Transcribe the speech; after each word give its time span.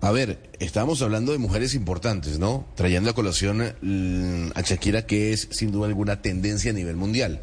A 0.00 0.12
ver, 0.12 0.50
estábamos 0.60 1.02
hablando 1.02 1.32
de 1.32 1.38
mujeres 1.38 1.74
importantes, 1.74 2.38
¿no? 2.38 2.66
Trayendo 2.76 3.10
a 3.10 3.14
colación 3.14 3.74
mm, 3.82 4.52
a 4.54 4.60
Shakira, 4.60 5.06
que 5.06 5.32
es 5.32 5.48
sin 5.50 5.72
duda 5.72 5.88
alguna 5.88 6.22
tendencia 6.22 6.70
a 6.70 6.74
nivel 6.74 6.96
mundial. 6.96 7.40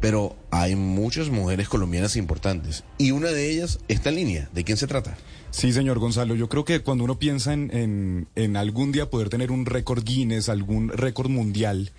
Pero 0.00 0.36
hay 0.50 0.76
muchas 0.76 1.30
mujeres 1.30 1.68
colombianas 1.68 2.16
importantes. 2.16 2.84
Y 2.98 3.10
una 3.10 3.30
de 3.30 3.50
ellas 3.50 3.80
está 3.88 4.10
en 4.10 4.16
línea. 4.16 4.50
¿De 4.52 4.62
quién 4.62 4.76
se 4.76 4.86
trata? 4.86 5.16
Sí, 5.50 5.72
señor 5.72 5.98
Gonzalo. 5.98 6.34
Yo 6.34 6.48
creo 6.48 6.64
que 6.64 6.80
cuando 6.80 7.02
uno 7.02 7.18
piensa 7.18 7.52
en, 7.54 7.74
en, 7.74 8.28
en 8.36 8.56
algún 8.56 8.92
día 8.92 9.10
poder 9.10 9.28
tener 9.28 9.50
un 9.50 9.66
récord 9.66 10.04
Guinness, 10.04 10.48
algún 10.48 10.90
récord 10.90 11.30
mundial, 11.30 11.92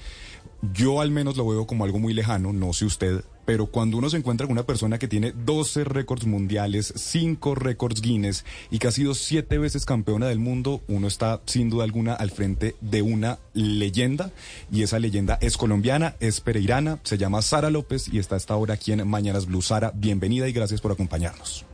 yo 0.74 1.02
al 1.02 1.12
menos 1.12 1.38
lo 1.38 1.48
veo 1.48 1.68
como 1.68 1.84
algo 1.84 2.00
muy 2.00 2.14
lejano, 2.14 2.54
no 2.54 2.72
sé 2.72 2.86
usted, 2.86 3.24
pero 3.48 3.68
cuando 3.68 3.98
uno 3.98 4.10
se 4.10 4.18
encuentra 4.18 4.46
con 4.46 4.52
una 4.52 4.66
persona 4.66 5.00
que 5.00 5.08
tiene 5.08 5.32
12 5.32 5.86
récords 5.86 6.26
mundiales, 6.26 6.94
5 6.94 7.56
récords 7.56 8.02
Guinness 8.02 8.44
y 8.70 8.78
que 8.78 8.90
ha 8.90 8.92
sido 8.92 9.14
7 9.14 9.58
veces 9.58 9.86
campeona 9.86 10.28
del 10.28 10.38
mundo, 10.38 10.82
uno 10.90 11.08
está 11.08 11.40
sin 11.46 11.70
duda 11.70 11.86
alguna 11.86 12.14
al 12.14 12.30
frente 12.30 12.76
de 12.82 13.02
una 13.02 13.40
leyenda 13.54 14.32
y 14.70 14.84
esa 14.84 15.00
leyenda 15.00 15.38
es 15.40 15.56
colombiana, 15.56 16.16
es 16.20 16.42
pereirana, 16.42 17.00
se 17.04 17.18
llama 17.18 17.42
Sara 17.42 17.70
López 17.70 18.10
y 18.12 18.20
está 18.20 18.36
hasta 18.36 18.54
ahora 18.54 18.74
aquí 18.74 18.92
en 18.92 19.08
Mañanas 19.08 19.46
Blue. 19.46 19.62
Sara, 19.62 19.94
bienvenida 19.96 20.50
y 20.50 20.52
gracias 20.52 20.82
por 20.82 20.92
acompañarnos. 20.92 21.66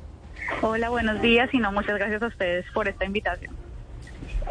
Hola, 0.61 0.91
buenos 0.91 1.23
días 1.23 1.49
y 1.53 1.57
no, 1.57 1.71
muchas 1.71 1.97
gracias 1.97 2.21
a 2.21 2.27
ustedes 2.27 2.65
por 2.75 2.87
esta 2.87 3.03
invitación. 3.03 3.51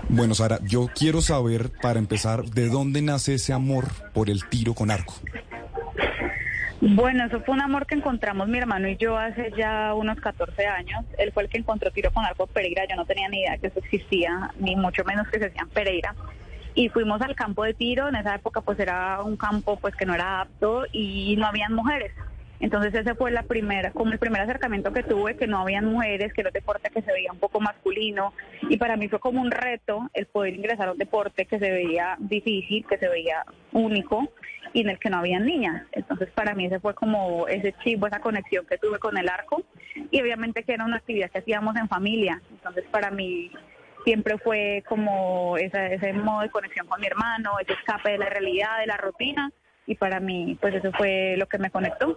Bueno, 0.09 0.35
Sara, 0.35 0.59
yo 0.65 0.89
quiero 0.93 1.23
saber, 1.23 1.71
para 1.81 2.01
empezar, 2.01 2.47
¿de 2.47 2.69
dónde 2.69 3.01
nace 3.01 3.35
ese 3.35 3.53
amor 3.53 3.87
por 4.13 4.29
el 4.29 4.49
tiro 4.49 4.75
con 4.75 4.91
arco? 4.91 5.15
Bueno, 6.85 7.25
eso 7.25 7.41
fue 7.43 7.55
un 7.55 7.61
amor 7.61 7.87
que 7.87 7.95
encontramos 7.95 8.49
mi 8.49 8.59
hermano 8.59 8.89
y 8.89 8.97
yo 8.97 9.17
hace 9.17 9.53
ya 9.57 9.95
unos 9.95 10.19
14 10.19 10.67
años. 10.67 11.05
Él 11.17 11.31
fue 11.33 11.45
el 11.45 11.49
que 11.49 11.59
encontró 11.59 11.93
tiro 11.93 12.11
con 12.11 12.25
arco 12.25 12.49
Pereira. 12.49 12.83
Yo 12.91 12.97
no 12.97 13.05
tenía 13.05 13.29
ni 13.29 13.39
idea 13.39 13.57
que 13.57 13.69
eso 13.69 13.79
existía, 13.79 14.51
ni 14.59 14.75
mucho 14.75 15.05
menos 15.05 15.29
que 15.29 15.39
se 15.39 15.47
hacían 15.47 15.69
Pereira. 15.69 16.17
Y 16.75 16.89
fuimos 16.89 17.23
al 17.23 17.37
campo 17.37 17.63
de 17.63 17.75
tiro. 17.75 18.09
En 18.09 18.17
esa 18.17 18.35
época, 18.35 18.63
pues 18.63 18.81
era 18.81 19.23
un 19.23 19.37
campo 19.37 19.79
pues 19.79 19.95
que 19.95 20.05
no 20.05 20.13
era 20.13 20.41
apto 20.41 20.83
y 20.91 21.37
no 21.37 21.47
habían 21.47 21.73
mujeres. 21.73 22.11
Entonces 22.63 22.95
ese 22.95 23.17
fue 23.17 23.33
la 23.33 23.43
primera, 23.43 23.91
como 23.91 24.13
el 24.13 24.21
primer 24.21 24.41
acercamiento 24.41 24.93
que 24.93 25.03
tuve, 25.03 25.37
que 25.37 25.49
no 25.49 25.59
habían 25.59 25.85
mujeres, 25.85 26.33
que 26.33 26.43
era 26.43 26.51
un 26.51 26.55
deporte 26.55 26.91
que 26.91 27.03
se 27.03 27.13
veía 27.13 27.33
un 27.33 27.41
poco 27.41 27.61
masculino 27.61 28.33
y 28.69 28.77
para 28.77 28.97
mí 28.97 29.09
fue 29.09 29.19
como 29.19 29.43
un 29.43 29.51
reto 29.51 30.09
el 30.15 30.27
poder 30.27 30.55
ingresar 30.55 30.89
a 30.89 30.93
un 30.93 30.99
deporte 30.99 31.45
que 31.47 31.59
se 31.59 31.73
veía 31.73 32.15
difícil, 32.21 32.87
que 32.89 32.99
se 32.99 33.09
veía 33.09 33.45
único 33.73 34.29
y 34.73 34.83
en 34.83 34.91
el 34.91 35.01
que 35.01 35.11
no 35.11 35.19
había 35.19 35.41
niñas. 35.41 35.89
Entonces 35.91 36.31
para 36.31 36.55
mí 36.55 36.67
ese 36.67 36.79
fue 36.79 36.95
como 36.95 37.49
ese 37.49 37.75
chivo, 37.83 38.07
esa 38.07 38.21
conexión 38.21 38.65
que 38.65 38.79
tuve 38.79 39.01
con 39.01 39.19
el 39.19 39.29
arco 39.29 39.65
y 40.13 40.23
obviamente 40.23 40.63
que 40.63 40.75
era 40.75 40.85
una 40.85 40.99
actividad 40.99 41.33
que 41.33 41.41
hacíamos 41.41 41.75
en 41.75 41.89
familia. 41.89 42.41
Entonces 42.49 42.85
para 42.93 43.11
mí 43.11 43.51
siempre 44.05 44.39
fue 44.39 44.85
como 44.89 45.57
ese, 45.57 45.95
ese 45.95 46.13
modo 46.13 46.43
de 46.43 46.51
conexión 46.51 46.87
con 46.87 47.01
mi 47.01 47.09
hermano, 47.09 47.59
ese 47.59 47.73
escape 47.73 48.13
de 48.13 48.19
la 48.19 48.27
realidad, 48.27 48.79
de 48.79 48.87
la 48.87 48.99
rutina 48.99 49.51
y 49.87 49.95
para 49.95 50.21
mí 50.21 50.57
pues 50.61 50.75
eso 50.75 50.91
fue 50.97 51.37
lo 51.37 51.47
que 51.47 51.59
me 51.59 51.71
conectó. 51.71 52.17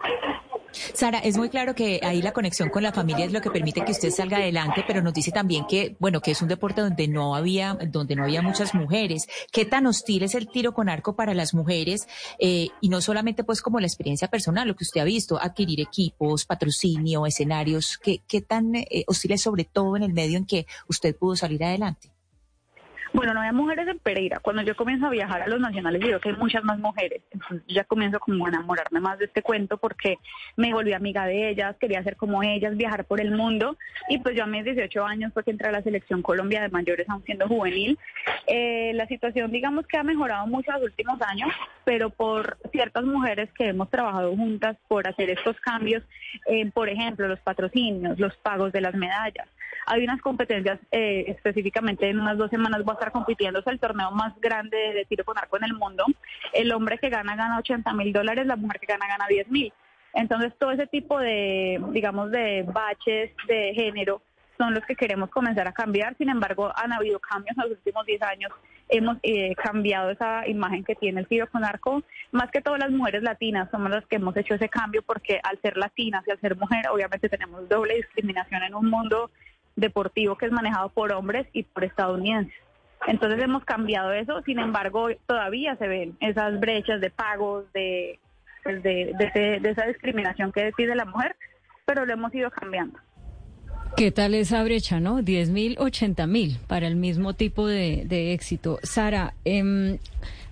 Sara, 0.71 1.19
es 1.19 1.37
muy 1.37 1.49
claro 1.49 1.73
que 1.73 2.01
ahí 2.03 2.21
la 2.21 2.33
conexión 2.33 2.69
con 2.69 2.83
la 2.83 2.91
familia 2.91 3.25
es 3.25 3.31
lo 3.31 3.41
que 3.41 3.49
permite 3.49 3.85
que 3.85 3.93
usted 3.93 4.09
salga 4.09 4.37
adelante, 4.37 4.83
pero 4.85 5.01
nos 5.01 5.13
dice 5.13 5.31
también 5.31 5.65
que, 5.67 5.95
bueno, 5.99 6.21
que 6.21 6.31
es 6.31 6.41
un 6.41 6.49
deporte 6.49 6.81
donde 6.81 7.07
no 7.07 7.35
había, 7.35 7.75
donde 7.87 8.15
no 8.15 8.23
había 8.23 8.41
muchas 8.41 8.73
mujeres. 8.73 9.27
¿Qué 9.51 9.65
tan 9.65 9.87
hostil 9.87 10.23
es 10.23 10.35
el 10.35 10.49
tiro 10.49 10.73
con 10.73 10.89
arco 10.89 11.15
para 11.15 11.33
las 11.33 11.53
mujeres? 11.53 12.07
Eh, 12.39 12.67
y 12.81 12.89
no 12.89 13.01
solamente 13.01 13.43
pues 13.43 13.61
como 13.61 13.79
la 13.79 13.87
experiencia 13.87 14.27
personal, 14.27 14.67
lo 14.67 14.75
que 14.75 14.83
usted 14.83 15.01
ha 15.01 15.05
visto, 15.05 15.39
adquirir 15.41 15.79
equipos, 15.79 16.45
patrocinio, 16.45 17.25
escenarios, 17.25 17.97
¿qué, 17.97 18.21
qué 18.27 18.41
tan 18.41 18.75
eh, 18.75 19.05
hostil 19.07 19.31
es 19.31 19.41
sobre 19.41 19.63
todo 19.63 19.95
en 19.95 20.03
el 20.03 20.13
medio 20.13 20.37
en 20.37 20.45
que 20.45 20.65
usted 20.89 21.15
pudo 21.15 21.35
salir 21.35 21.63
adelante? 21.63 22.14
Bueno, 23.15 23.33
no 23.33 23.39
había 23.39 23.53
mujeres 23.53 23.87
en 23.87 23.97
Pereira. 23.97 24.39
Cuando 24.39 24.61
yo 24.61 24.75
comienzo 24.75 25.05
a 25.05 25.09
viajar 25.09 25.41
a 25.41 25.47
los 25.47 25.61
nacionales, 25.61 26.01
yo 26.01 26.07
veo 26.07 26.19
que 26.19 26.29
hay 26.29 26.35
muchas 26.35 26.65
más 26.65 26.77
mujeres. 26.79 27.21
Entonces 27.31 27.65
ya 27.65 27.85
comienzo 27.85 28.19
como 28.19 28.45
a 28.45 28.49
enamorarme 28.49 28.99
más 28.99 29.17
de 29.17 29.25
este 29.25 29.41
cuento 29.41 29.77
porque 29.77 30.17
me 30.57 30.73
volví 30.73 30.91
amiga 30.91 31.25
de 31.25 31.49
ellas, 31.49 31.77
quería 31.79 32.03
ser 32.03 32.17
como 32.17 32.43
ellas, 32.43 32.75
viajar 32.75 33.05
por 33.05 33.21
el 33.21 33.31
mundo. 33.31 33.77
Y 34.09 34.17
pues 34.17 34.35
yo 34.35 34.43
a 34.43 34.47
mis 34.47 34.65
18 34.65 35.05
años 35.05 35.31
fue 35.33 35.45
que 35.45 35.51
entré 35.51 35.69
a 35.69 35.71
la 35.71 35.81
selección 35.81 36.21
Colombia 36.21 36.61
de 36.61 36.67
mayores, 36.67 37.09
aún 37.09 37.23
siendo 37.23 37.47
juvenil. 37.47 37.97
Eh, 38.47 38.91
la 38.93 39.07
situación, 39.07 39.51
digamos 39.51 39.87
que 39.87 39.97
ha 39.97 40.03
mejorado 40.03 40.45
mucho 40.47 40.71
en 40.71 40.81
los 40.81 40.85
últimos 40.85 41.21
años, 41.21 41.49
pero 41.83 42.09
por 42.09 42.57
ciertas 42.71 43.03
mujeres 43.03 43.49
que 43.53 43.69
hemos 43.69 43.89
trabajado 43.89 44.35
juntas 44.35 44.77
por 44.87 45.07
hacer 45.07 45.29
estos 45.31 45.59
cambios, 45.61 46.03
por 46.73 46.89
ejemplo, 46.89 47.27
los 47.27 47.39
patrocinios, 47.39 48.19
los 48.19 48.35
pagos 48.37 48.71
de 48.71 48.81
las 48.81 48.93
medallas. 48.93 49.47
Hay 49.87 50.03
unas 50.03 50.19
competencias, 50.21 50.79
eh, 50.91 51.25
específicamente 51.27 52.09
en 52.09 52.19
unas 52.19 52.37
dos 52.37 52.49
semanas 52.49 52.83
voy 52.83 52.93
a 52.93 52.95
estar 52.95 53.11
compitiendo, 53.11 53.59
es 53.59 53.67
el 53.67 53.79
torneo 53.79 54.09
más 54.11 54.33
grande 54.41 54.77
de 54.93 55.05
tiro 55.05 55.23
con 55.23 55.37
arco 55.37 55.57
en 55.57 55.65
el 55.65 55.73
mundo. 55.73 56.05
El 56.53 56.71
hombre 56.71 56.97
que 56.97 57.09
gana 57.09 57.35
gana 57.35 57.59
80 57.59 57.93
mil 57.93 58.11
dólares, 58.11 58.47
la 58.47 58.55
mujer 58.55 58.79
que 58.79 58.87
gana 58.87 59.07
gana 59.07 59.27
10 59.27 59.49
mil. 59.49 59.71
Entonces 60.13 60.53
todo 60.57 60.71
ese 60.71 60.87
tipo 60.87 61.19
de, 61.19 61.79
digamos, 61.91 62.31
de 62.31 62.63
baches 62.63 63.31
de 63.47 63.73
género 63.75 64.21
son 64.57 64.73
los 64.73 64.85
que 64.85 64.95
queremos 64.95 65.29
comenzar 65.29 65.67
a 65.67 65.73
cambiar. 65.73 66.15
Sin 66.17 66.29
embargo, 66.29 66.71
han 66.75 66.93
habido 66.93 67.19
cambios 67.19 67.57
en 67.57 67.69
los 67.69 67.77
últimos 67.77 68.05
10 68.05 68.21
años. 68.23 68.51
Hemos 68.89 69.17
eh, 69.23 69.55
cambiado 69.55 70.11
esa 70.11 70.47
imagen 70.47 70.83
que 70.83 70.95
tiene 70.95 71.21
el 71.21 71.27
tiro 71.27 71.47
con 71.47 71.65
arco. 71.65 72.03
Más 72.31 72.51
que 72.51 72.61
todas 72.61 72.79
las 72.79 72.91
mujeres 72.91 73.23
latinas 73.23 73.69
somos 73.71 73.89
las 73.89 74.05
que 74.05 74.17
hemos 74.17 74.35
hecho 74.37 74.55
ese 74.55 74.69
cambio 74.69 75.01
porque 75.01 75.39
al 75.43 75.59
ser 75.61 75.77
latinas 75.77 76.23
y 76.27 76.31
al 76.31 76.39
ser 76.39 76.55
mujer, 76.55 76.87
obviamente 76.89 77.29
tenemos 77.29 77.67
doble 77.67 77.95
discriminación 77.95 78.63
en 78.63 78.75
un 78.75 78.89
mundo 78.89 79.31
deportivo 79.75 80.37
que 80.37 80.45
es 80.45 80.51
manejado 80.51 80.89
por 80.89 81.11
hombres 81.11 81.47
y 81.53 81.63
por 81.63 81.83
estadounidenses. 81.83 82.55
Entonces 83.07 83.41
hemos 83.41 83.63
cambiado 83.65 84.11
eso, 84.13 84.41
sin 84.43 84.59
embargo 84.59 85.09
todavía 85.27 85.75
se 85.75 85.87
ven 85.87 86.17
esas 86.21 86.59
brechas 86.59 87.01
de 87.01 87.09
pagos, 87.09 87.71
de, 87.73 88.19
pues, 88.63 88.81
de, 88.81 89.13
de, 89.17 89.69
esa 89.69 89.85
discriminación 89.85 90.51
que 90.51 90.71
tiene 90.71 90.95
la 90.95 91.05
mujer, 91.05 91.35
pero 91.85 92.05
lo 92.05 92.13
hemos 92.13 92.33
ido 92.33 92.49
cambiando. 92.49 92.97
¿Qué 93.97 94.11
tal 94.11 94.35
esa 94.35 94.61
brecha, 94.61 94.99
no? 94.99 95.21
10 95.21 95.51
mil, 95.51 95.77
80 95.79 96.27
mil 96.27 96.57
para 96.67 96.85
el 96.85 96.97
mismo 96.97 97.33
tipo 97.33 97.65
de, 97.65 98.33
éxito. 98.33 98.77
Sara, 98.83 99.35
eh, 99.45 99.99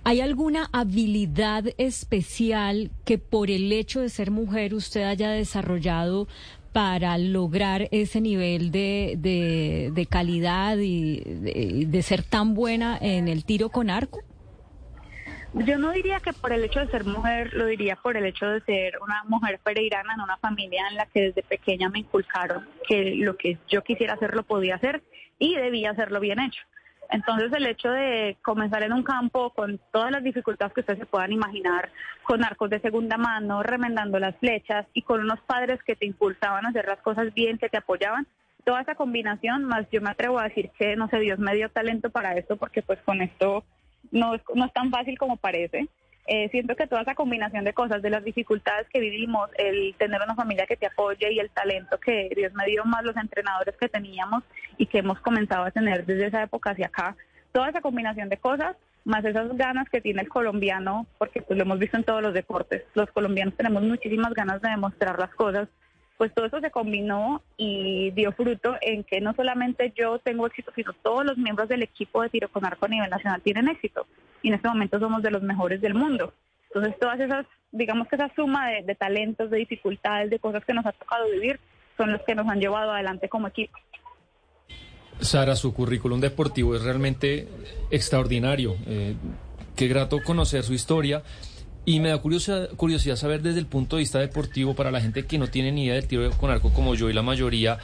¿hay 0.02 0.22
alguna 0.22 0.70
habilidad 0.72 1.64
especial 1.76 2.90
que 3.04 3.18
por 3.18 3.50
el 3.50 3.70
hecho 3.70 4.00
de 4.00 4.08
ser 4.08 4.30
mujer 4.30 4.72
usted 4.72 5.02
haya 5.02 5.30
desarrollado 5.30 6.26
para 6.72 7.18
lograr 7.18 7.88
ese 7.92 8.22
nivel 8.22 8.70
de, 8.70 9.18
de, 9.94 10.06
calidad 10.06 10.78
y 10.78 11.20
de, 11.20 12.02
ser 12.02 12.22
tan 12.22 12.54
buena 12.54 12.96
en 12.98 13.28
el 13.28 13.44
tiro 13.44 13.68
con 13.68 13.90
arco? 13.90 14.22
Yo 15.54 15.78
no 15.78 15.92
diría 15.92 16.18
que 16.18 16.32
por 16.32 16.52
el 16.52 16.64
hecho 16.64 16.80
de 16.80 16.88
ser 16.88 17.04
mujer, 17.04 17.54
lo 17.54 17.66
diría 17.66 17.94
por 17.94 18.16
el 18.16 18.26
hecho 18.26 18.46
de 18.48 18.60
ser 18.62 18.98
una 19.00 19.22
mujer 19.24 19.60
pereirana 19.62 20.14
en 20.14 20.20
una 20.20 20.36
familia 20.38 20.88
en 20.90 20.96
la 20.96 21.06
que 21.06 21.22
desde 21.22 21.44
pequeña 21.44 21.88
me 21.88 22.00
inculcaron 22.00 22.66
que 22.88 23.14
lo 23.14 23.36
que 23.36 23.58
yo 23.68 23.82
quisiera 23.82 24.14
hacer 24.14 24.34
lo 24.34 24.42
podía 24.42 24.74
hacer 24.74 25.02
y 25.38 25.54
debía 25.54 25.92
hacerlo 25.92 26.18
bien 26.18 26.40
hecho. 26.40 26.60
Entonces 27.08 27.52
el 27.52 27.66
hecho 27.66 27.88
de 27.88 28.36
comenzar 28.42 28.82
en 28.82 28.92
un 28.92 29.04
campo 29.04 29.50
con 29.50 29.78
todas 29.92 30.10
las 30.10 30.24
dificultades 30.24 30.74
que 30.74 30.80
ustedes 30.80 30.98
se 30.98 31.06
puedan 31.06 31.30
imaginar, 31.30 31.92
con 32.24 32.42
arcos 32.42 32.70
de 32.70 32.80
segunda 32.80 33.16
mano, 33.16 33.62
remendando 33.62 34.18
las 34.18 34.36
flechas 34.38 34.86
y 34.92 35.02
con 35.02 35.20
unos 35.20 35.38
padres 35.42 35.80
que 35.84 35.94
te 35.94 36.06
impulsaban 36.06 36.66
a 36.66 36.70
hacer 36.70 36.86
las 36.86 37.00
cosas 37.00 37.32
bien, 37.32 37.58
que 37.58 37.68
te 37.68 37.76
apoyaban, 37.76 38.26
toda 38.64 38.80
esa 38.80 38.96
combinación, 38.96 39.64
más 39.64 39.86
yo 39.92 40.00
me 40.00 40.10
atrevo 40.10 40.40
a 40.40 40.48
decir 40.48 40.70
que, 40.76 40.96
no 40.96 41.08
sé, 41.08 41.20
Dios 41.20 41.38
me 41.38 41.54
dio 41.54 41.68
talento 41.68 42.10
para 42.10 42.34
esto, 42.34 42.56
porque 42.56 42.82
pues 42.82 42.98
con 43.04 43.22
esto 43.22 43.64
no 44.10 44.34
es, 44.34 44.42
no 44.54 44.66
es 44.66 44.72
tan 44.72 44.90
fácil 44.90 45.18
como 45.18 45.36
parece. 45.36 45.88
Eh, 46.26 46.48
siento 46.50 46.74
que 46.74 46.86
toda 46.86 47.02
esa 47.02 47.14
combinación 47.14 47.64
de 47.64 47.74
cosas, 47.74 48.00
de 48.00 48.08
las 48.08 48.24
dificultades 48.24 48.88
que 48.88 49.00
vivimos, 49.00 49.50
el 49.58 49.94
tener 49.98 50.22
una 50.22 50.34
familia 50.34 50.66
que 50.66 50.76
te 50.76 50.86
apoye 50.86 51.32
y 51.32 51.38
el 51.38 51.50
talento 51.50 51.98
que 51.98 52.30
Dios 52.34 52.52
me 52.54 52.64
dio, 52.64 52.84
más 52.84 53.04
los 53.04 53.16
entrenadores 53.16 53.76
que 53.76 53.88
teníamos 53.88 54.42
y 54.78 54.86
que 54.86 54.98
hemos 54.98 55.20
comenzado 55.20 55.64
a 55.64 55.70
tener 55.70 56.06
desde 56.06 56.28
esa 56.28 56.42
época 56.42 56.70
hacia 56.70 56.86
acá, 56.86 57.14
toda 57.52 57.68
esa 57.68 57.82
combinación 57.82 58.30
de 58.30 58.38
cosas, 58.38 58.74
más 59.04 59.22
esas 59.24 59.54
ganas 59.56 59.86
que 59.90 60.00
tiene 60.00 60.22
el 60.22 60.28
colombiano, 60.30 61.06
porque 61.18 61.42
pues 61.42 61.58
lo 61.58 61.64
hemos 61.64 61.78
visto 61.78 61.98
en 61.98 62.04
todos 62.04 62.22
los 62.22 62.32
deportes, 62.32 62.84
los 62.94 63.10
colombianos 63.10 63.54
tenemos 63.54 63.82
muchísimas 63.82 64.32
ganas 64.32 64.62
de 64.62 64.70
demostrar 64.70 65.18
las 65.18 65.34
cosas, 65.34 65.68
pues 66.16 66.32
todo 66.32 66.46
eso 66.46 66.60
se 66.60 66.70
combinó 66.70 67.42
y 67.56 68.10
dio 68.12 68.32
fruto 68.32 68.76
en 68.80 69.04
que 69.04 69.20
no 69.20 69.34
solamente 69.34 69.92
yo 69.96 70.18
tengo 70.18 70.46
éxito, 70.46 70.72
sino 70.74 70.92
todos 70.92 71.24
los 71.24 71.36
miembros 71.36 71.68
del 71.68 71.82
equipo 71.82 72.22
de 72.22 72.30
tiro 72.30 72.48
con 72.48 72.64
arco 72.64 72.86
a 72.86 72.88
nivel 72.88 73.10
nacional 73.10 73.42
tienen 73.42 73.68
éxito 73.68 74.06
y 74.42 74.48
en 74.48 74.54
este 74.54 74.68
momento 74.68 74.98
somos 75.00 75.22
de 75.22 75.30
los 75.30 75.42
mejores 75.42 75.80
del 75.80 75.94
mundo. 75.94 76.32
Entonces 76.68 76.98
todas 77.00 77.18
esas, 77.18 77.46
digamos 77.72 78.08
que 78.08 78.16
esa 78.16 78.32
suma 78.34 78.68
de, 78.68 78.94
talentos, 78.94 79.50
de 79.50 79.58
dificultades, 79.58 80.30
de 80.30 80.38
cosas 80.38 80.64
que 80.64 80.74
nos 80.74 80.86
ha 80.86 80.92
tocado 80.92 81.30
vivir, 81.30 81.58
son 81.96 82.12
los 82.12 82.22
que 82.22 82.34
nos 82.34 82.46
han 82.48 82.60
llevado 82.60 82.92
adelante 82.92 83.28
como 83.28 83.48
equipo. 83.48 83.76
Sara, 85.20 85.56
su 85.56 85.72
currículum 85.72 86.20
deportivo 86.20 86.74
es 86.74 86.82
realmente 86.82 87.48
extraordinario. 87.90 88.76
Eh, 88.86 89.14
qué 89.76 89.88
grato 89.88 90.18
conocer 90.22 90.64
su 90.64 90.74
historia. 90.74 91.22
Y 91.86 92.00
me 92.00 92.08
da 92.08 92.18
curiosidad, 92.18 93.16
saber 93.16 93.42
desde 93.42 93.60
el 93.60 93.66
punto 93.66 93.96
de 93.96 94.00
vista 94.00 94.18
deportivo, 94.18 94.74
para 94.74 94.90
la 94.90 95.00
gente 95.00 95.26
que 95.26 95.38
no 95.38 95.48
tiene 95.48 95.70
ni 95.70 95.84
idea 95.84 95.94
del 95.94 96.06
tiro 96.06 96.30
con 96.32 96.50
arco 96.50 96.72
como 96.72 96.94
yo 96.94 97.10
y 97.10 97.12
la 97.12 97.22
mayoría, 97.22 97.78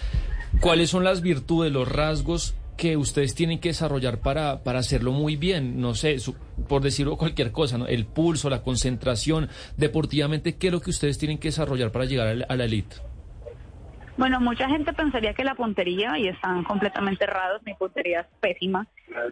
cuáles 0.61 0.91
son 0.91 1.05
las 1.05 1.21
virtudes, 1.21 1.71
los 1.71 1.87
rasgos 1.87 2.55
que 2.79 2.97
ustedes 2.97 3.35
tienen 3.35 3.59
que 3.59 3.69
desarrollar 3.69 4.21
para, 4.21 4.63
para 4.63 4.79
hacerlo 4.79 5.13
muy 5.13 5.37
bien? 5.37 5.83
No 5.83 5.95
sé, 5.95 6.17
por 6.67 6.83
decirlo 6.83 7.19
cualquier 7.19 7.53
cosa, 7.53 7.77
¿no? 7.77 7.87
El 7.87 8.07
pulso, 8.07 8.49
la 8.49 8.63
concentración, 8.63 9.51
deportivamente, 9.77 10.57
¿qué 10.57 10.69
es 10.69 10.73
lo 10.73 10.81
que 10.81 10.89
ustedes 10.89 11.19
tienen 11.19 11.37
que 11.37 11.49
desarrollar 11.49 11.93
para 11.93 12.07
llegar 12.07 12.47
a 12.49 12.57
la 12.57 12.65
elite? 12.65 12.97
Bueno, 14.21 14.39
mucha 14.39 14.69
gente 14.69 14.93
pensaría 14.93 15.33
que 15.33 15.45
la 15.45 15.55
puntería, 15.55 16.19
y 16.19 16.29
están 16.29 16.63
completamente 16.63 17.25
errados, 17.25 17.63
mi 17.65 17.73
puntería 17.73 18.21
es 18.21 18.27
pésima. 18.39 18.87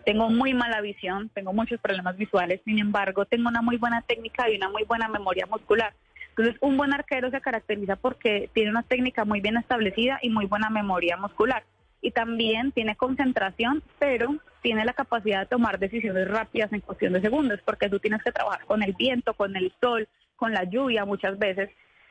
Tengo 0.06 0.31
muy 0.31 0.55
mala 0.55 0.81
visión, 0.81 1.29
tengo 1.35 1.52
muchos 1.52 1.79
problemas 1.79 2.17
visuales, 2.17 2.62
sin 2.64 2.79
embargo, 2.79 3.26
tengo 3.26 3.50
una 3.50 3.61
muy 3.61 3.76
buena 3.76 4.00
técnica 4.00 4.49
y 4.49 4.56
una 4.56 4.70
muy 4.70 4.85
buena 4.85 5.06
memoria 5.08 5.44
muscular. 5.44 5.93
Entonces, 6.31 6.56
un 6.62 6.79
buen 6.79 6.94
arquero 6.94 7.31
se 7.31 7.43
caracteriza 7.43 7.96
porque 7.96 8.49
tiene 8.55 8.70
una 8.70 8.82
técnica 8.82 9.26
muy 9.26 9.43
bien 9.43 9.58
establecida 9.58 10.20
y 10.23 10.31
muy 10.31 10.46
buena 10.46 10.70
memoria 10.70 11.19
muscular. 11.19 11.64
Y 12.00 12.12
también 12.12 12.73
tiene 12.73 12.96
concentración, 12.96 13.82
pero 13.99 14.37
tiene 14.62 14.87
la 14.87 14.94
capacidad 14.94 15.40
de 15.40 15.46
tomar 15.49 15.79
decisiones 15.79 16.26
rápidas 16.29 16.73
en 16.73 16.81
cuestión 16.81 17.12
de 17.12 17.20
segundos, 17.20 17.61
porque 17.62 17.90
tú 17.90 17.99
tienes 18.00 18.23
que 18.23 18.32
trabajar 18.32 18.64
con 18.64 18.82
el 18.82 18.94
viento, 18.94 19.35
con 19.35 19.55
el 19.55 19.70
sol, 19.82 20.08
con 20.37 20.55
la 20.55 20.64
lluvia 20.64 21.05
muchas 21.05 21.38
veces 21.38 21.69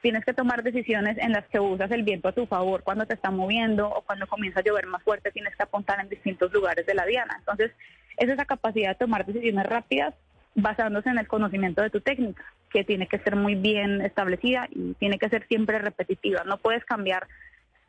tienes 0.07 0.23
que 0.23 0.33
tomar 0.33 0.63
decisiones 0.63 1.17
en 1.17 1.33
las 1.33 1.45
que 1.49 1.59
usas 1.59 1.91
el 1.91 2.03
viento 2.03 2.29
a 2.29 2.31
tu 2.31 2.45
favor 2.45 2.81
cuando 2.81 3.05
te 3.05 3.13
está 3.13 3.29
moviendo 3.29 3.89
o 3.89 4.03
cuando 4.03 4.25
comienza 4.25 4.61
a 4.61 4.63
llover 4.63 4.87
más 4.87 5.03
fuerte, 5.03 5.31
tienes 5.31 5.53
que 5.53 5.63
apuntar 5.63 5.99
en 5.99 6.07
distintos 6.07 6.49
lugares 6.53 6.85
de 6.85 6.93
la 6.93 7.05
diana. 7.05 7.35
Entonces, 7.39 7.73
es 8.15 8.29
esa 8.29 8.45
capacidad 8.45 8.91
de 8.91 8.95
tomar 8.95 9.25
decisiones 9.25 9.65
rápidas 9.65 10.13
basándose 10.55 11.09
en 11.09 11.17
el 11.17 11.27
conocimiento 11.27 11.81
de 11.81 11.89
tu 11.89 11.99
técnica, 11.99 12.45
que 12.69 12.85
tiene 12.85 13.07
que 13.07 13.19
ser 13.19 13.35
muy 13.35 13.55
bien 13.55 13.99
establecida 13.99 14.69
y 14.71 14.93
tiene 14.93 15.19
que 15.19 15.27
ser 15.27 15.45
siempre 15.49 15.77
repetitiva. 15.77 16.45
No 16.45 16.55
puedes 16.55 16.85
cambiar 16.85 17.27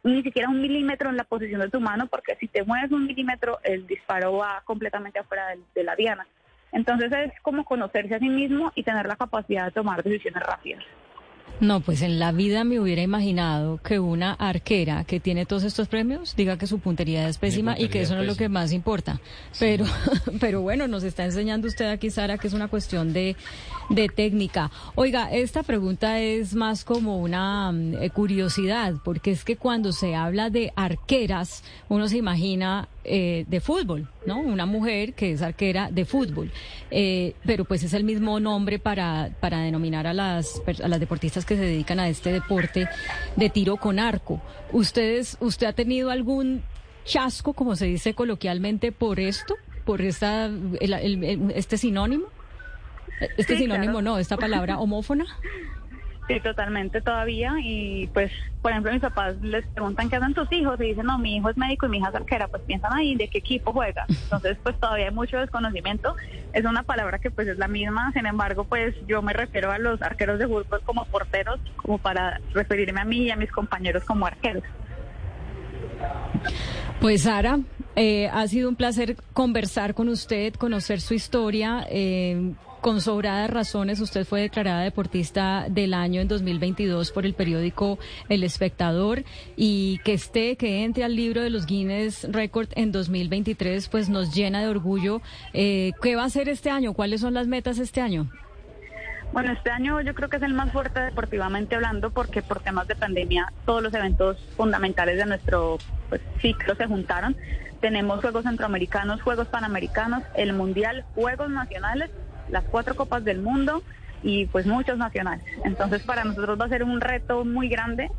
ni 0.03 0.21
siquiera 0.25 0.49
un 0.49 0.61
milímetro 0.61 1.11
en 1.11 1.19
la 1.19 1.23
posición 1.23 1.61
de 1.61 1.71
tu 1.71 1.81
mano, 1.81 2.09
porque 2.09 2.35
si 2.41 2.49
te 2.49 2.65
mueves 2.65 2.91
un 2.91 3.07
milímetro, 3.07 3.61
el 3.63 3.87
disparo 3.87 4.33
va 4.39 4.61
completamente 4.65 5.21
afuera 5.21 5.51
de, 5.51 5.61
de 5.73 5.85
la 5.85 5.95
diana. 5.95 6.27
Entonces 6.73 7.13
es 7.13 7.41
como 7.43 7.65
conocerse 7.65 8.17
a 8.17 8.19
sí 8.19 8.29
mismo 8.29 8.73
y 8.75 8.83
tener 8.83 9.07
la 9.07 9.15
capacidad 9.15 9.67
de 9.67 9.71
tomar 9.71 10.03
decisiones 10.03 10.43
rápidas. 10.43 10.83
No, 11.61 11.81
pues 11.81 12.03
en 12.03 12.21
la 12.21 12.31
vida 12.31 12.63
me 12.63 12.79
hubiera 12.79 13.03
imaginado 13.03 13.79
que 13.79 13.99
una 13.99 14.33
arquera 14.33 15.03
que 15.03 15.19
tiene 15.19 15.45
todos 15.45 15.65
estos 15.65 15.89
premios 15.89 16.37
diga 16.37 16.57
que 16.57 16.69
su 16.69 16.79
puntería 16.79 17.29
es 17.29 17.39
pésima 17.39 17.77
y 17.77 17.89
que 17.89 18.03
eso 18.03 18.15
no 18.15 18.21
es 18.21 18.29
lo 18.29 18.37
que 18.37 18.49
más 18.49 18.73
importa. 18.73 19.21
Pero, 19.59 19.85
pero 20.41 20.63
bueno, 20.63 20.87
nos 20.87 21.03
está 21.03 21.25
enseñando 21.25 21.67
usted 21.67 21.91
aquí, 21.91 22.11
Sara, 22.11 22.39
que 22.39 22.47
es 22.47 22.55
una 22.55 22.69
cuestión 22.69 23.13
de, 23.13 23.35
de 23.91 24.09
técnica. 24.09 24.71
Oiga, 24.95 25.33
esta 25.33 25.65
pregunta 25.65 26.21
es 26.21 26.55
más 26.55 26.85
como 26.85 27.19
una 27.19 27.73
mm, 27.73 28.03
eh, 28.03 28.11
curiosidad, 28.11 28.95
porque 29.03 29.33
es 29.33 29.45
que 29.45 29.57
cuando 29.57 29.93
se 29.93 30.15
habla 30.15 30.51
de 30.51 30.73
arqueras, 30.77 31.65
uno 31.89 32.09
se 32.09 32.19
imagina 32.19 32.89
eh, 33.09 33.45
de 33.49 33.61
fútbol, 33.61 34.09
¿no? 34.27 34.41
Una 34.41 34.67
mujer 34.67 35.15
que 35.15 35.33
es 35.33 35.43
arquera 35.43 35.91
de 35.91 36.05
fútbol. 36.05 36.51
Eh, 36.91 37.35
pero 37.45 37.65
pues 37.65 37.83
es 37.83 37.95
el 37.95 38.05
mismo 38.05 38.39
nombre 38.41 38.79
para, 38.79 39.31
para 39.41 39.61
denominar 39.61 40.07
a 40.07 40.15
las, 40.15 40.63
a 40.83 40.89
las 40.89 41.01
deportistas 41.01 41.45
que 41.45 41.57
se 41.57 41.63
dedican 41.63 42.01
a 42.01 42.09
este 42.09 42.33
deporte 42.33 42.89
de 43.37 43.51
tiro 43.51 43.77
con 43.77 43.99
arco. 43.99 44.41
¿Ustedes, 44.73 45.37
¿Usted 45.41 45.67
ha 45.67 45.73
tenido 45.73 46.11
algún 46.11 46.63
chasco, 47.05 47.55
como 47.55 47.77
se 47.77 47.87
dice 47.87 48.15
coloquialmente, 48.15 48.93
por 48.93 49.21
esto? 49.21 49.57
¿Por 49.85 50.03
esta, 50.03 50.51
este 51.55 51.79
sinónimo? 51.79 52.27
Este 53.37 53.57
sinónimo, 53.57 54.03
no, 54.03 54.19
esta 54.19 54.37
palabra 54.37 54.79
homófona. 54.79 55.27
Sí, 56.29 56.41
totalmente 56.41 57.01
todavía. 57.01 57.55
Y 57.63 58.07
pues, 58.09 58.31
por 58.61 58.71
ejemplo, 58.71 58.93
mis 58.93 59.01
papás 59.01 59.37
les 59.41 59.67
preguntan 59.69 60.11
qué 60.11 60.17
hacen 60.17 60.35
tus 60.35 60.53
hijos 60.53 60.79
y 60.79 60.85
dicen, 60.85 61.07
no, 61.07 61.19
mi 61.19 61.37
hijo 61.37 61.49
es 61.49 61.57
médico 61.57 61.87
y 61.87 61.89
mi 61.89 61.99
hija 61.99 62.11
es 62.11 62.15
arquera. 62.15 62.49
Pues 62.49 62.63
piensan 62.65 62.93
ahí 62.93 63.15
de 63.15 63.29
qué 63.29 63.39
equipo 63.39 63.73
juega. 63.73 64.05
Entonces, 64.09 64.59
pues 64.63 64.79
todavía 64.79 65.07
hay 65.07 65.15
mucho 65.15 65.39
desconocimiento. 65.39 66.15
Es 66.53 66.67
una 66.67 66.83
palabra 66.83 67.19
que 67.19 67.31
pues 67.31 67.49
es 67.49 67.57
la 67.57 67.67
misma. 67.67 68.13
Sin 68.13 68.27
embargo, 68.27 68.65
pues 68.65 68.95
yo 69.07 69.23
me 69.23 69.33
refiero 69.33 69.73
a 69.73 69.79
los 69.79 70.03
arqueros 70.03 70.39
de 70.39 70.47
fútbol 70.47 70.83
como 70.85 71.07
porteros, 71.07 71.59
como 71.77 71.97
para 71.97 72.41
referirme 72.53 73.01
a 73.01 73.05
mí 73.05 73.23
y 73.23 73.31
a 73.31 73.37
mis 73.37 73.51
compañeros 73.51 74.05
como 74.05 74.27
arqueros. 74.27 74.65
Pues 77.01 77.23
Sara, 77.23 77.59
eh, 77.99 78.29
ha 78.33 78.47
sido 78.47 78.69
un 78.69 78.77
placer 78.77 79.17
conversar 79.33 79.95
con 79.95 80.09
usted, 80.09 80.55
conocer 80.55 81.01
su 81.01 81.15
historia. 81.15 81.85
Eh, 81.91 82.55
con 82.81 83.01
sobradas 83.01 83.51
razones, 83.51 83.99
usted 83.99 84.25
fue 84.25 84.41
declarada 84.41 84.83
deportista 84.83 85.67
del 85.69 85.95
año 85.95 86.21
en 86.21 86.29
2022 86.29 87.11
por 87.11 87.27
el 87.27 87.35
periódico 87.35 87.99
El 88.29 88.45
Espectador 88.45 89.25
y 89.57 89.99
que 90.05 90.13
esté, 90.13 90.55
que 90.55 90.85
entre 90.85 91.03
al 91.03 91.17
libro 91.17 91.43
de 91.43 91.51
los 91.51 91.67
Guinness 91.67 92.25
Record 92.31 92.69
en 92.77 92.93
2023, 92.93 93.89
pues 93.89 94.09
nos 94.09 94.33
llena 94.33 94.61
de 94.61 94.69
orgullo. 94.69 95.21
Eh, 95.53 95.91
¿Qué 96.01 96.15
va 96.15 96.23
a 96.23 96.27
hacer 96.27 96.49
este 96.49 96.71
año? 96.71 96.93
¿Cuáles 96.93 97.21
son 97.21 97.35
las 97.35 97.49
metas 97.49 97.81
este 97.81 98.01
año? 98.01 98.31
Bueno, 99.33 99.53
este 99.53 99.71
año 99.71 100.01
yo 100.01 100.15
creo 100.15 100.29
que 100.29 100.37
es 100.39 100.43
el 100.43 100.55
más 100.55 100.73
fuerte 100.73 101.01
deportivamente 101.01 101.75
hablando 101.75 102.11
porque 102.11 102.43
por 102.43 102.61
temas 102.61 102.89
de 102.89 102.97
pandemia 102.97 103.53
todos 103.67 103.83
los 103.83 103.93
eventos 103.95 104.39
fundamentales 104.57 105.19
de 105.19 105.27
nuestro 105.27 105.79
pues, 106.09 106.21
ciclo 106.41 106.75
se 106.75 106.87
juntaron. 106.87 107.37
Tenemos 107.81 108.21
Juegos 108.21 108.45
Centroamericanos, 108.45 109.23
Juegos 109.23 109.47
Panamericanos, 109.49 110.23
el 110.35 110.53
Mundial, 110.53 111.05
Juegos 111.15 111.51
Nacionales 111.51 112.11
las 112.51 112.65
cuatro 112.65 112.95
copas 112.95 113.25
del 113.25 113.41
mundo 113.41 113.83
y 114.23 114.47
pues 114.47 114.67
muchos 114.67 114.99
nacionales. 114.99 115.45
Entonces 115.65 116.03
para 116.03 116.25
nosotros 116.25 116.59
va 116.61 116.67
a 116.67 116.69
ser 116.69 116.83
un 116.83 117.01
reto 117.01 117.45
muy 117.45 117.69
grande, 117.69 118.11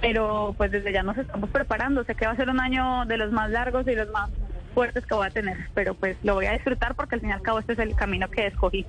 pero 0.00 0.54
pues 0.56 0.70
desde 0.70 0.92
ya 0.92 1.02
nos 1.02 1.18
estamos 1.18 1.50
preparando. 1.50 2.04
Sé 2.04 2.14
que 2.14 2.26
va 2.26 2.32
a 2.32 2.36
ser 2.36 2.50
un 2.50 2.60
año 2.60 3.04
de 3.06 3.16
los 3.16 3.32
más 3.32 3.50
largos 3.50 3.86
y 3.88 3.94
los 3.94 4.10
más 4.10 4.30
fuertes 4.74 5.04
que 5.06 5.14
voy 5.14 5.26
a 5.26 5.30
tener, 5.30 5.56
pero 5.74 5.94
pues 5.94 6.16
lo 6.22 6.34
voy 6.34 6.46
a 6.46 6.52
disfrutar 6.52 6.94
porque 6.94 7.16
al 7.16 7.20
fin 7.20 7.30
y 7.30 7.32
al 7.32 7.42
cabo 7.42 7.58
este 7.58 7.72
es 7.72 7.78
el 7.78 7.94
camino 7.96 8.28
que 8.30 8.46
escogí. 8.46 8.86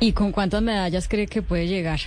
¿Y 0.00 0.12
con 0.12 0.32
cuántas 0.32 0.62
medallas 0.62 1.08
cree 1.08 1.26
que 1.26 1.42
puede 1.42 1.66
llegar? 1.66 2.00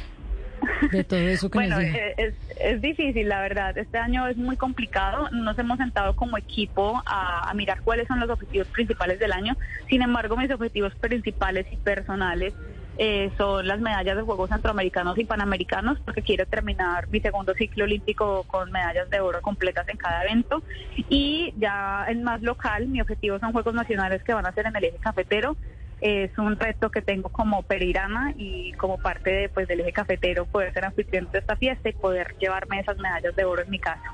De 0.91 1.03
todo 1.03 1.19
eso 1.19 1.49
que 1.49 1.57
bueno, 1.59 1.79
eh, 1.79 2.13
es, 2.17 2.33
es, 2.59 2.81
difícil, 2.81 3.29
la 3.29 3.41
verdad. 3.41 3.77
Este 3.77 3.97
año 3.97 4.27
es 4.27 4.37
muy 4.37 4.57
complicado. 4.57 5.29
Nos 5.31 5.57
hemos 5.59 5.77
sentado 5.77 6.15
como 6.15 6.37
equipo 6.37 7.01
a, 7.05 7.51
mirar 7.55 7.81
cuáles 7.81 8.07
son 8.07 8.19
los 8.19 8.29
objetivos 8.29 8.67
principales 8.67 9.19
del 9.19 9.31
año. 9.31 9.55
Sin 9.89 10.01
embargo, 10.01 10.35
mis 10.35 10.51
objetivos 10.51 10.93
principales 10.95 11.65
y 11.71 11.77
personales 11.77 12.53
eh, 12.97 13.31
son 13.37 13.67
las 13.67 13.79
medallas 13.79 14.17
de 14.17 14.23
Juegos 14.23 14.49
Centroamericanos 14.49 15.17
y 15.17 15.25
Panamericanos, 15.25 15.99
porque 16.03 16.23
quiero 16.23 16.45
terminar 16.47 17.07
mi 17.09 17.19
segundo 17.19 17.53
ciclo 17.53 17.83
olímpico 17.83 18.43
con 18.43 18.71
medallas 18.71 19.09
de 19.09 19.19
oro 19.19 19.41
completas 19.41 19.87
en 19.89 19.97
cada 19.97 20.23
evento. 20.23 20.63
Y 21.09 21.53
ya 21.57 22.05
en 22.07 22.23
más 22.23 22.41
local, 22.41 22.87
mi 22.87 23.01
objetivo 23.01 23.39
son 23.39 23.53
Juegos 23.53 23.73
Nacionales 23.73 24.23
que 24.23 24.33
van 24.33 24.45
a 24.45 24.53
ser 24.53 24.65
en 24.65 24.75
el 24.75 24.83
eje 24.83 24.97
cafetero 24.97 25.55
es 26.01 26.37
un 26.37 26.57
reto 26.59 26.91
que 26.91 27.01
tengo 27.01 27.29
como 27.29 27.63
perirana 27.63 28.33
y 28.37 28.73
como 28.73 28.97
parte 28.97 29.31
de, 29.31 29.49
pues, 29.49 29.67
del 29.67 29.81
eje 29.81 29.93
cafetero 29.93 30.45
poder 30.45 30.73
ser 30.73 30.85
anfitrión 30.85 31.27
de 31.31 31.39
esta 31.39 31.55
fiesta 31.55 31.89
y 31.89 31.93
poder 31.93 32.35
llevarme 32.39 32.79
esas 32.79 32.97
medallas 32.97 33.35
de 33.35 33.45
oro 33.45 33.63
en 33.63 33.69
mi 33.69 33.79
casa. 33.79 34.13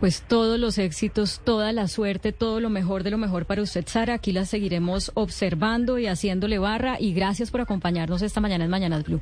Pues 0.00 0.22
todos 0.22 0.58
los 0.58 0.76
éxitos, 0.78 1.40
toda 1.44 1.72
la 1.72 1.88
suerte, 1.88 2.32
todo 2.32 2.60
lo 2.60 2.68
mejor 2.68 3.04
de 3.04 3.10
lo 3.10 3.18
mejor 3.18 3.46
para 3.46 3.62
usted, 3.62 3.84
Sara. 3.86 4.14
Aquí 4.14 4.32
la 4.32 4.44
seguiremos 4.44 5.12
observando 5.14 5.98
y 5.98 6.06
haciéndole 6.06 6.58
barra. 6.58 6.96
Y 6.98 7.14
gracias 7.14 7.50
por 7.50 7.60
acompañarnos 7.60 8.20
esta 8.20 8.40
mañana 8.40 8.64
en 8.64 8.70
Mañanas 8.70 9.04
Blue. 9.04 9.20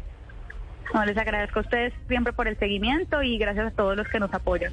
No, 0.93 1.05
les 1.05 1.17
agradezco 1.17 1.61
a 1.61 1.63
ustedes 1.63 1.93
siempre 2.09 2.33
por 2.33 2.49
el 2.49 2.59
seguimiento 2.59 3.23
y 3.23 3.39
gracias 3.39 3.69
a 3.69 3.71
todos 3.71 3.97
los 3.97 4.09
que 4.09 4.19
nos 4.19 4.33
apoyan. 4.35 4.73